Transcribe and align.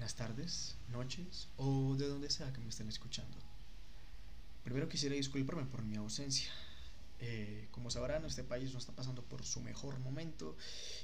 buenas 0.00 0.14
tardes, 0.14 0.76
noches 0.88 1.46
o 1.58 1.94
de 1.94 2.08
donde 2.08 2.30
sea 2.30 2.50
que 2.54 2.60
me 2.60 2.70
estén 2.70 2.88
escuchando. 2.88 3.36
Primero 4.64 4.88
quisiera 4.88 5.14
disculparme 5.14 5.66
por 5.66 5.82
mi 5.82 5.96
ausencia. 5.96 6.50
Eh, 7.20 7.68
como 7.70 7.90
sabrán, 7.90 8.24
este 8.24 8.42
país 8.42 8.72
no 8.72 8.78
está 8.78 8.92
pasando 8.92 9.20
por 9.20 9.44
su 9.44 9.60
mejor 9.60 9.98
momento 9.98 10.56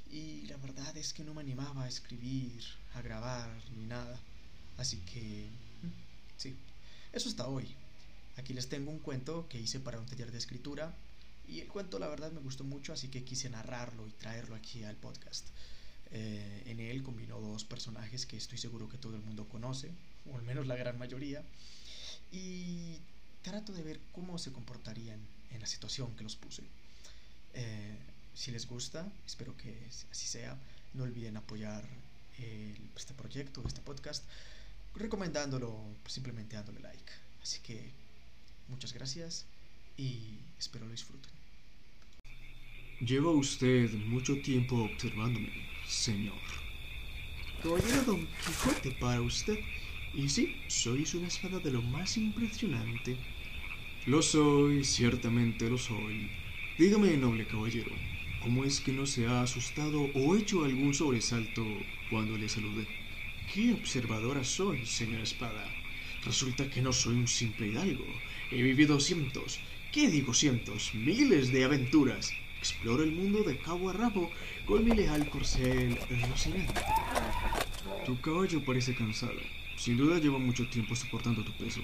y 0.09 0.47
la 0.47 0.57
verdad 0.57 0.97
es 0.97 1.13
que 1.13 1.23
no 1.23 1.35
me 1.35 1.41
animaba 1.41 1.83
a 1.83 1.87
escribir, 1.87 2.63
a 2.95 3.03
grabar 3.03 3.47
ni 3.77 3.85
nada. 3.85 4.19
Así 4.77 4.97
que, 5.01 5.47
mm, 5.83 6.37
sí, 6.37 6.55
eso 7.13 7.29
está 7.29 7.47
hoy. 7.47 7.67
Aquí 8.35 8.55
les 8.55 8.67
tengo 8.67 8.89
un 8.89 8.97
cuento 8.97 9.47
que 9.47 9.59
hice 9.59 9.79
para 9.79 9.99
un 9.99 10.07
taller 10.07 10.31
de 10.31 10.39
escritura 10.39 10.91
y 11.47 11.59
el 11.59 11.67
cuento 11.67 11.99
la 11.99 12.07
verdad 12.07 12.31
me 12.31 12.41
gustó 12.41 12.63
mucho, 12.63 12.93
así 12.93 13.09
que 13.09 13.23
quise 13.23 13.47
narrarlo 13.47 14.07
y 14.07 14.11
traerlo 14.13 14.55
aquí 14.55 14.83
al 14.85 14.95
podcast. 14.95 15.45
Eh, 16.11 16.63
en 16.67 16.79
él 16.79 17.03
combinó 17.03 17.39
dos 17.39 17.63
personajes 17.65 18.25
que 18.25 18.37
estoy 18.37 18.57
seguro 18.57 18.89
que 18.89 18.97
todo 18.97 19.15
el 19.15 19.21
mundo 19.21 19.47
conoce, 19.47 19.91
o 20.31 20.37
al 20.37 20.43
menos 20.43 20.67
la 20.67 20.75
gran 20.75 20.97
mayoría, 20.97 21.43
y 22.31 22.97
trato 23.41 23.73
de 23.73 23.83
ver 23.83 23.99
cómo 24.13 24.37
se 24.37 24.51
comportarían 24.51 25.19
en 25.51 25.59
la 25.59 25.67
situación 25.67 26.15
que 26.15 26.23
los 26.23 26.35
puse. 26.35 26.63
Eh, 27.53 27.97
si 28.33 28.51
les 28.51 28.67
gusta, 28.67 29.11
espero 29.25 29.55
que 29.57 29.75
así 30.11 30.27
sea, 30.27 30.57
no 30.93 31.03
olviden 31.03 31.37
apoyar 31.37 31.83
este 32.95 33.15
proyecto, 33.15 33.63
este 33.65 33.81
podcast, 33.81 34.23
recomendándolo, 34.93 35.75
simplemente 36.05 36.55
dándole 36.55 36.79
like. 36.81 37.11
Así 37.41 37.59
que 37.61 37.89
muchas 38.67 38.93
gracias 38.93 39.45
y 39.97 40.37
espero 40.59 40.85
lo 40.85 40.91
disfruten. 40.91 41.31
Lleva 42.99 43.31
usted 43.31 43.91
mucho 43.93 44.41
tiempo 44.41 44.75
observándome, 44.83 45.51
señor. 45.87 46.33
Caballero 47.63 48.03
Don 48.03 48.27
Quijote 48.45 48.91
para 48.91 49.21
usted. 49.21 49.59
Y 50.13 50.29
sí, 50.29 50.55
sois 50.67 51.13
una 51.13 51.27
espada 51.27 51.59
de 51.59 51.71
lo 51.71 51.81
más 51.81 52.17
impresionante. 52.17 53.17
Lo 54.05 54.21
soy, 54.21 54.83
ciertamente 54.83 55.69
lo 55.69 55.77
soy. 55.77 56.29
Dígame, 56.77 57.17
noble 57.17 57.45
caballero, 57.45 57.91
¿cómo 58.41 58.63
es 58.63 58.79
que 58.79 58.91
no 58.91 59.05
se 59.05 59.27
ha 59.27 59.41
asustado 59.41 60.09
o 60.13 60.35
hecho 60.35 60.63
algún 60.63 60.93
sobresalto 60.93 61.65
cuando 62.09 62.37
le 62.37 62.49
saludé? 62.49 62.87
Qué 63.53 63.73
observadora 63.73 64.43
soy, 64.43 64.85
señor 64.85 65.21
espada. 65.21 65.65
Resulta 66.25 66.69
que 66.69 66.81
no 66.81 66.93
soy 66.93 67.15
un 67.15 67.27
simple 67.27 67.67
hidalgo. 67.67 68.05
He 68.51 68.61
vivido 68.61 68.99
cientos, 68.99 69.59
¿qué 69.91 70.09
digo 70.09 70.33
cientos? 70.33 70.93
Miles 70.93 71.51
de 71.51 71.63
aventuras 71.63 72.33
Exploro 72.59 73.03
el 73.03 73.11
mundo 73.11 73.43
de 73.43 73.57
cabo 73.57 73.89
a 73.89 73.93
rabo 73.93 74.31
con 74.65 74.83
mi 74.83 74.91
leal 74.95 75.29
corcel 75.29 75.97
Rocinante. 76.29 76.81
Tu 78.05 78.19
caballo 78.21 78.63
parece 78.65 78.95
cansado. 78.95 79.39
Sin 79.75 79.97
duda 79.97 80.17
lleva 80.17 80.39
mucho 80.39 80.67
tiempo 80.67 80.95
soportando 80.95 81.43
tu 81.43 81.51
peso. 81.53 81.81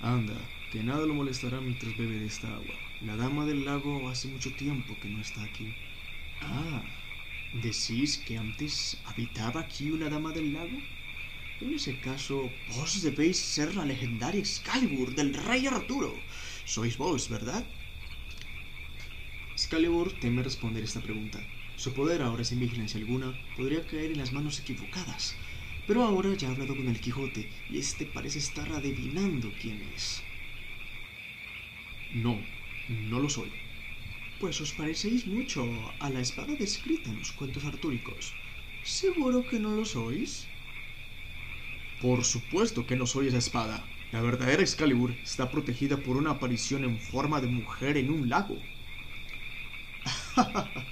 Anda, 0.00 0.34
que 0.72 0.82
nada 0.82 1.04
lo 1.06 1.14
molestará 1.14 1.60
mientras 1.60 1.96
bebe 1.96 2.18
de 2.18 2.26
esta 2.26 2.48
agua. 2.48 2.74
La 3.02 3.16
dama 3.16 3.44
del 3.44 3.64
lago 3.64 4.08
hace 4.08 4.28
mucho 4.28 4.52
tiempo 4.52 4.96
que 5.00 5.08
no 5.08 5.20
está 5.20 5.42
aquí. 5.42 5.74
Ah, 6.40 6.82
¿decís 7.52 8.18
que 8.18 8.38
antes 8.38 8.98
habitaba 9.04 9.60
aquí 9.60 9.90
una 9.90 10.08
dama 10.08 10.32
del 10.32 10.52
lago? 10.52 10.78
En 11.60 11.74
ese 11.74 11.98
caso, 12.00 12.50
vos 12.76 13.02
debéis 13.02 13.36
ser 13.36 13.74
la 13.74 13.84
legendaria 13.84 14.40
Excalibur 14.40 15.14
del 15.14 15.34
rey 15.34 15.66
Arturo. 15.66 16.14
Sois 16.64 16.96
vos, 16.96 17.28
¿verdad? 17.28 17.64
Excalibur 19.68 20.14
teme 20.14 20.42
responder 20.42 20.82
esta 20.82 21.02
pregunta. 21.02 21.46
Su 21.76 21.92
poder 21.92 22.22
ahora 22.22 22.42
sin 22.42 22.58
vigilancia 22.58 22.98
alguna 22.98 23.36
podría 23.54 23.86
caer 23.86 24.10
en 24.12 24.16
las 24.16 24.32
manos 24.32 24.58
equivocadas. 24.58 25.36
Pero 25.86 26.04
ahora 26.04 26.32
ya 26.32 26.48
ha 26.48 26.52
hablado 26.52 26.74
con 26.74 26.88
el 26.88 27.02
Quijote 27.02 27.50
y 27.68 27.76
este 27.76 28.06
parece 28.06 28.38
estar 28.38 28.72
adivinando 28.72 29.52
quién 29.60 29.82
es. 29.82 30.22
No, 32.14 32.46
no 32.88 33.20
lo 33.20 33.28
soy. 33.28 33.50
Pues 34.40 34.58
os 34.62 34.72
parecéis 34.72 35.26
mucho 35.26 35.94
a 36.00 36.08
la 36.08 36.20
espada 36.20 36.56
descrita 36.56 37.10
en 37.10 37.18
los 37.18 37.32
cuentos 37.32 37.66
artúricos. 37.66 38.36
¿Seguro 38.82 39.44
que 39.44 39.60
no 39.60 39.72
lo 39.76 39.84
sois? 39.84 40.48
Por 41.98 42.24
supuesto 42.24 42.86
que 42.86 42.96
no 42.96 43.06
soy 43.06 43.26
esa 43.28 43.36
espada. 43.36 43.90
La 44.12 44.22
verdadera 44.22 44.62
Excalibur 44.62 45.18
está 45.22 45.50
protegida 45.50 46.02
por 46.02 46.16
una 46.16 46.30
aparición 46.30 46.84
en 46.84 46.98
forma 46.98 47.42
de 47.42 47.48
mujer 47.48 47.98
en 47.98 48.10
un 48.10 48.30
lago. 48.30 48.62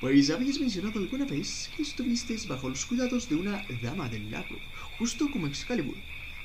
pues 0.00 0.30
habéis 0.30 0.60
mencionado 0.60 0.98
alguna 0.98 1.24
vez 1.26 1.70
que 1.74 1.82
estuvisteis 1.82 2.46
bajo 2.46 2.68
los 2.68 2.86
cuidados 2.86 3.28
de 3.28 3.36
una 3.36 3.64
dama 3.80 4.08
del 4.08 4.30
lago, 4.30 4.62
justo 4.90 5.30
como 5.30 5.46
Excalibur. 5.46 6.02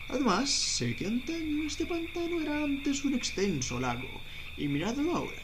Además, 0.08 0.50
sé 0.50 0.96
que 0.96 1.06
antaño 1.06 1.66
este 1.66 1.86
pantano 1.86 2.40
era 2.42 2.64
antes 2.64 3.04
un 3.04 3.14
extenso 3.14 3.80
lago, 3.80 4.24
y 4.56 4.68
miradlo 4.70 5.16
ahora. 5.16 5.44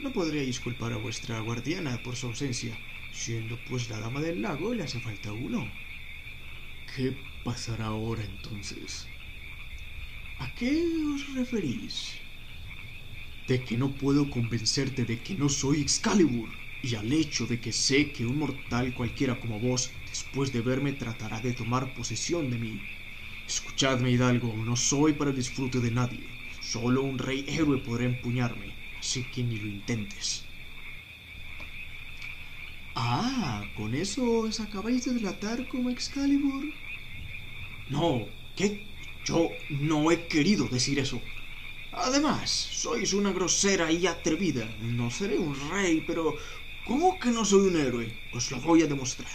No 0.00 0.12
podríais 0.12 0.58
culpar 0.60 0.92
a 0.92 0.96
vuestra 0.98 1.38
guardiana 1.40 2.02
por 2.02 2.16
su 2.16 2.26
ausencia, 2.26 2.80
siendo 3.10 3.62
pues 3.64 3.88
la 3.90 4.00
dama 4.00 4.20
del 4.20 4.42
lago 4.42 4.74
le 4.74 4.82
hace 4.82 5.00
falta 5.00 5.32
uno. 5.32 5.78
¿Qué 6.86 7.10
pasará 7.42 7.86
ahora 7.86 8.24
entonces? 8.24 9.08
¿A 10.44 10.46
qué 10.54 10.72
os 11.14 11.22
referís? 11.38 12.21
De 13.52 13.58
que 13.66 13.76
no 13.82 13.88
puedo 14.02 14.22
convencerte 14.36 15.02
de 15.10 15.16
que 15.24 15.34
no 15.42 15.48
soy 15.60 15.76
Excalibur, 15.82 16.50
y 16.88 16.90
al 17.00 17.08
hecho 17.22 17.42
de 17.50 17.60
que 17.62 17.72
sé 17.86 17.98
que 18.14 18.26
un 18.30 18.36
mortal 18.44 18.86
cualquiera 18.98 19.34
como 19.42 19.56
vos, 19.68 19.82
después 20.12 20.48
de 20.52 20.62
verme, 20.70 20.92
tratará 21.02 21.38
de 21.46 21.52
tomar 21.60 21.84
posesión 21.98 22.44
de 22.50 22.58
mí. 22.64 22.76
Escuchadme, 23.54 24.10
Hidalgo, 24.12 24.50
no 24.68 24.76
soy 24.76 25.12
para 25.14 25.30
el 25.30 25.36
disfrute 25.36 25.80
de 25.80 25.90
nadie. 26.00 26.26
Solo 26.60 27.02
un 27.02 27.18
rey 27.18 27.40
héroe 27.48 27.78
podrá 27.78 28.04
empuñarme, 28.06 28.70
así 29.00 29.20
que 29.32 29.42
ni 29.44 29.56
lo 29.58 29.68
intentes. 29.68 30.26
Ah, 32.94 33.68
¿con 33.74 33.90
eso 34.04 34.22
os 34.48 34.58
acabáis 34.66 35.04
de 35.04 35.12
delatar 35.18 35.58
como 35.68 35.90
Excalibur? 35.90 36.64
No, 37.88 38.28
¿qué? 38.56 38.82
Yo 39.24 39.58
no 39.68 40.10
he 40.10 40.26
querido 40.26 40.68
decir 40.68 40.98
eso. 40.98 41.22
Además, 41.92 42.50
sois 42.50 43.12
una 43.12 43.32
grosera 43.32 43.92
y 43.92 44.06
atrevida. 44.06 44.66
No 44.80 45.10
seré 45.10 45.38
un 45.38 45.54
rey, 45.70 46.02
pero 46.06 46.36
¿cómo 46.86 47.18
que 47.18 47.30
no 47.30 47.44
soy 47.44 47.68
un 47.68 47.76
héroe? 47.76 48.18
Os 48.32 48.50
lo 48.50 48.60
voy 48.60 48.82
a 48.82 48.86
demostrar. 48.86 49.30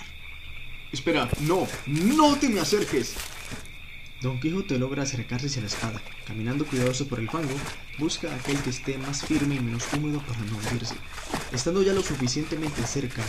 Espera, 0.91 1.29
no, 1.41 1.67
no 1.85 2.35
te 2.37 2.49
me 2.49 2.59
acerques. 2.59 3.13
Don 4.21 4.39
Quijote 4.39 4.79
logra 4.79 5.03
acercarse 5.03 5.45
hacia 5.45 5.61
la 5.61 5.67
espada. 5.67 6.01
Caminando 6.25 6.65
cuidadoso 6.65 7.07
por 7.07 7.19
el 7.19 7.29
fango, 7.29 7.53
busca 7.99 8.33
aquel 8.33 8.57
que 8.63 8.71
esté 8.71 8.97
más 8.97 9.23
firme 9.23 9.55
y 9.55 9.59
menos 9.59 9.85
húmedo 9.93 10.19
para 10.21 10.39
no 10.39 10.57
hundirse. 10.57 10.95
Estando 11.51 11.83
ya 11.83 11.93
lo 11.93 12.01
suficientemente 12.01 12.81
cerca, 12.87 13.23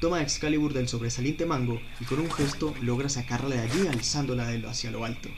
toma 0.00 0.18
a 0.18 0.22
Excalibur 0.22 0.74
del 0.74 0.88
sobresaliente 0.88 1.46
mango 1.46 1.80
y 2.00 2.04
con 2.04 2.20
un 2.20 2.30
gesto 2.30 2.74
logra 2.82 3.08
sacarla 3.08 3.54
de 3.54 3.62
allí 3.62 3.86
alzándola 3.86 4.50
hacia 4.68 4.90
lo 4.90 5.06
alto. 5.06 5.30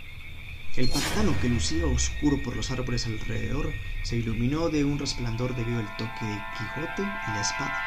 El 0.76 0.90
pantano 0.90 1.34
que 1.40 1.48
lucía 1.48 1.86
oscuro 1.86 2.42
por 2.42 2.54
los 2.54 2.70
árboles 2.70 3.06
alrededor 3.06 3.72
se 4.02 4.16
iluminó 4.16 4.68
de 4.68 4.84
un 4.84 4.98
resplandor 4.98 5.56
debido 5.56 5.78
al 5.78 5.96
toque 5.96 6.26
de 6.26 6.42
Quijote 6.58 7.02
y 7.02 7.30
la 7.30 7.40
espada. 7.40 7.82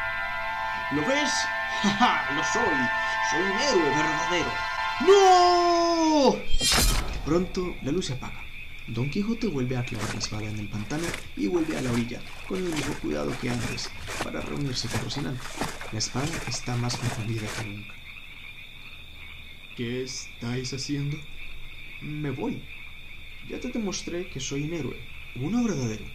¿Lo 0.94 1.02
ves? 1.06 1.30
¡Ja, 1.84 1.90
ja! 1.92 2.34
¡Lo 2.34 2.44
soy! 2.44 2.64
¡Soy 3.30 3.42
un 3.44 3.60
héroe 3.60 3.96
verdadero! 3.96 4.52
¡No! 5.08 6.36
Pronto 7.24 7.76
la 7.84 7.92
luz 7.92 8.08
se 8.08 8.14
apaga. 8.14 8.44
Don 8.88 9.08
Quijote 9.12 9.46
vuelve 9.50 9.78
a 9.78 9.86
clavar 9.86 10.12
la 10.12 10.20
espada 10.20 10.50
en 10.50 10.58
el 10.58 10.68
pantano 10.68 11.06
y 11.38 11.46
vuelve 11.46 11.78
a 11.78 11.82
la 11.82 11.92
orilla, 11.92 12.20
con 12.48 12.58
el 12.58 12.74
mismo 12.74 12.96
cuidado 12.96 13.32
que 13.40 13.52
antes, 13.52 13.92
para 14.24 14.42
reunirse 14.42 14.88
con 14.88 15.04
Rocinante. 15.04 15.44
La 15.92 16.00
espada 16.00 16.28
está 16.48 16.76
más 16.76 16.98
confundida 16.98 17.48
que 17.56 17.66
nunca. 17.66 17.94
¿Qué 19.78 20.04
estáis 20.04 20.74
haciendo? 20.74 21.18
Me 22.02 22.32
voy, 22.32 22.64
ya 23.42 23.60
te 23.60 23.70
demostré 23.70 24.30
que 24.30 24.40
soy 24.40 24.64
un 24.64 24.74
héroe, 24.74 25.00
uno 25.34 25.64
verdadero. 25.64 26.08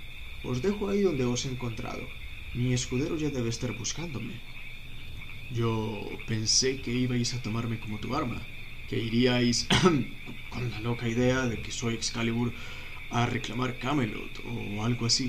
Os 0.42 0.62
dejo 0.62 0.88
ahí 0.88 1.02
donde 1.02 1.24
os 1.24 1.44
he 1.44 1.50
encontrado. 1.50 2.16
Mi 2.52 2.72
escudero 2.72 3.16
ya 3.16 3.30
debe 3.30 3.48
estar 3.50 3.72
buscándome. 3.72 4.42
Yo 5.48 6.22
pensé 6.26 6.80
que 6.82 6.92
ibais 7.04 7.34
a 7.34 7.42
tomarme 7.42 7.78
como 7.80 8.00
tu 8.00 8.14
arma, 8.14 8.40
que 8.86 8.98
iríais 9.08 9.58
con 10.52 10.70
la 10.70 10.80
loca 10.80 11.08
idea 11.08 11.46
de 11.46 11.60
que 11.62 11.70
soy 11.70 11.94
Excalibur 11.94 12.54
a 13.10 13.26
reclamar 13.26 13.78
Camelot 13.78 14.40
o 14.44 14.82
algo 14.84 15.06
así. 15.06 15.28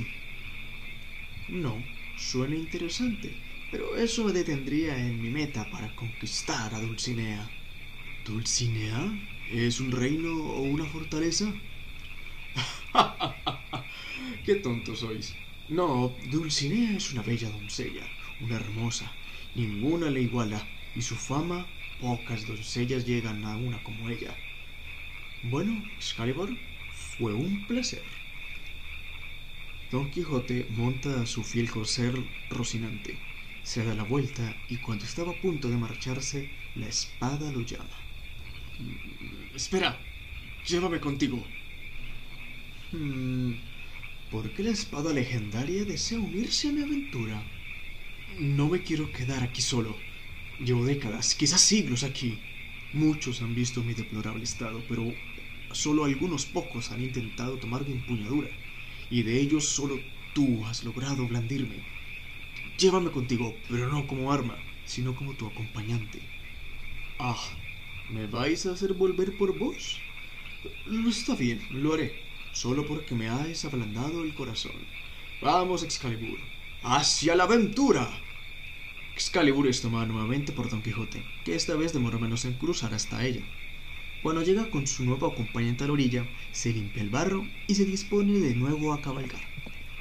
No, 1.48 1.88
suena 2.14 2.56
interesante, 2.56 3.42
pero 3.72 3.96
eso 3.96 4.24
me 4.26 4.32
detendría 4.32 5.08
en 5.08 5.20
mi 5.20 5.32
meta 5.32 5.70
para 5.72 5.96
conquistar 5.96 6.74
a 6.76 6.80
Dulcinea. 6.82 7.52
¿Dulcinea? 8.24 9.20
¿Es 9.46 9.80
un 9.80 9.92
reino 9.92 10.36
o 10.38 10.64
una 10.64 10.86
fortaleza? 10.88 11.62
¡Qué 14.44 14.56
tontos 14.56 15.00
sois! 15.00 15.28
No, 15.68 16.18
Dulcinea 16.24 16.96
es 16.98 17.12
una 17.12 17.24
bella 17.24 17.50
doncella, 17.50 18.12
una 18.40 18.56
hermosa. 18.56 19.18
Ninguna 19.56 20.10
le 20.10 20.22
iguala, 20.22 20.70
y 20.94 21.02
su 21.02 21.16
fama, 21.16 21.72
pocas 21.98 22.46
doncellas 22.46 23.06
llegan 23.06 23.46
a 23.46 23.58
una 23.58 23.82
como 23.84 24.10
ella. 24.10 24.40
Bueno, 25.42 25.92
Excalibur, 25.96 26.60
fue 26.90 27.34
un 27.34 27.66
placer. 27.66 28.06
Don 29.90 30.12
Quijote 30.12 30.68
monta 30.70 31.22
a 31.22 31.26
su 31.26 31.44
fiel 31.44 31.72
corcel 31.72 32.30
Rocinante, 32.50 33.24
se 33.64 33.84
da 33.84 33.96
la 33.96 34.04
vuelta 34.04 34.62
y 34.68 34.78
cuando 34.78 35.06
estaba 35.06 35.32
a 35.32 35.40
punto 35.40 35.70
de 35.70 35.78
marcharse, 35.78 36.52
la 36.76 36.88
espada 36.88 37.52
lo 37.52 37.64
llama. 37.64 37.98
Espera, 39.60 39.92
llévame 40.68 41.00
contigo. 41.00 41.40
Hmm, 42.96 43.56
¿Por 44.30 44.52
qué 44.54 44.64
la 44.64 44.72
espada 44.72 45.14
legendaria 45.14 45.86
desea 45.86 46.20
unirse 46.20 46.70
a 46.70 46.74
mi 46.74 46.82
aventura? 46.82 47.46
No 48.40 48.70
me 48.70 48.84
quiero 48.84 49.12
quedar 49.12 49.44
aquí 49.44 49.62
solo. 49.62 50.02
Llevo 50.60 50.86
décadas, 50.86 51.36
quizás 51.36 51.62
siglos 51.62 52.04
aquí. 52.04 52.44
Muchos 52.94 53.42
han 53.42 53.54
visto 53.56 53.84
mi 53.84 53.94
deplorable 53.96 54.44
estado, 54.46 54.86
pero 54.88 55.18
solo 55.72 56.06
algunos 56.06 56.46
pocos 56.46 56.92
han 56.92 57.02
intentado 57.02 57.60
tomar 57.60 57.86
mi 57.86 57.92
empuñadura, 57.94 58.52
y 59.10 59.24
de 59.24 59.40
ellos 59.42 59.68
solo 59.70 60.04
tú 60.34 60.66
has 60.66 60.84
logrado 60.84 61.28
blandirme. 61.28 61.84
Llévame 62.78 63.12
contigo, 63.12 63.60
pero 63.70 63.90
no 63.90 64.08
como 64.08 64.32
arma, 64.32 64.64
sino 64.86 65.16
como 65.16 65.36
tu 65.36 65.46
acompañante. 65.48 66.30
Ah, 67.20 67.58
¿me 68.10 68.28
vais 68.28 68.66
a 68.66 68.74
hacer 68.74 68.94
volver 68.94 69.36
por 69.38 69.58
vos? 69.58 70.06
Está 71.10 71.36
bien, 71.36 71.66
lo 71.72 71.94
haré, 71.94 72.25
solo 72.56 72.86
porque 72.86 73.16
me 73.16 73.30
hayas 73.30 73.66
ablandado 73.66 74.24
el 74.24 74.34
corazón. 74.34 74.72
Vamos, 75.42 75.84
Excalibur, 75.84 76.40
hacia 76.82 77.36
la 77.36 77.44
aventura. 77.44 78.10
Excalibur 79.14 79.68
es 79.68 79.82
tomada 79.82 80.06
nuevamente 80.06 80.54
por 80.54 80.70
Don 80.70 80.82
Quijote, 80.82 81.26
que 81.44 81.54
esta 81.56 81.76
vez 81.76 81.92
demoró 81.92 82.18
menos 82.18 82.46
en 82.46 82.54
cruzar 82.54 82.94
hasta 82.94 83.26
ella. 83.26 83.44
Cuando 84.24 84.42
llega 84.42 84.70
con 84.70 84.88
su 84.88 85.04
nuevo 85.04 85.28
acompañante 85.28 85.84
a 85.84 85.88
la 85.88 85.94
orilla, 85.94 86.26
se 86.54 86.72
limpia 86.72 87.04
el 87.04 87.10
barro 87.10 87.46
y 87.68 87.76
se 87.76 87.84
dispone 87.84 88.40
de 88.40 88.56
nuevo 88.56 88.94
a 88.94 89.02
cabalgar. 89.02 89.42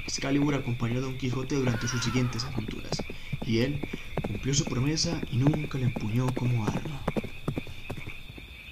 Excalibur 0.07 0.55
acompañó 0.55 0.99
a 0.99 1.01
Don 1.01 1.17
Quijote 1.17 1.55
durante 1.55 1.89
sus 1.89 2.03
siguientes 2.05 2.45
aventuras, 2.45 3.03
y 3.45 3.59
él 3.59 3.81
cumplió 4.25 4.53
su 4.53 4.63
promesa 4.63 5.21
y 5.29 5.37
nunca 5.37 5.77
le 5.77 5.85
empuñó 5.85 6.27
como 6.33 6.65
arma. 6.65 7.04